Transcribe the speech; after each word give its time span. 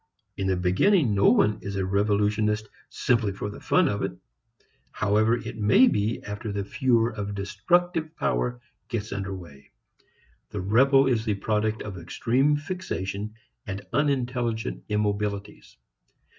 In 0.35 0.47
the 0.47 0.55
beginning 0.55 1.13
no 1.13 1.29
one 1.29 1.59
is 1.61 1.75
a 1.75 1.85
revolutionist 1.85 2.67
simply 2.89 3.31
for 3.33 3.51
the 3.51 3.59
fun 3.59 3.87
of 3.87 4.01
it, 4.01 4.11
however 4.91 5.37
it 5.37 5.59
may 5.59 5.85
be 5.87 6.23
after 6.23 6.51
the 6.51 6.63
furor 6.65 7.11
of 7.13 7.35
destructive 7.35 8.15
power 8.15 8.59
gets 8.87 9.13
under 9.13 9.31
way. 9.35 9.69
The 10.49 10.61
rebel 10.61 11.05
is 11.05 11.23
the 11.23 11.35
product 11.35 11.83
of 11.83 11.99
extreme 11.99 12.57
fixation 12.57 13.35
and 13.67 13.85
unintelligent 13.93 14.83
immobilities. 14.89 15.77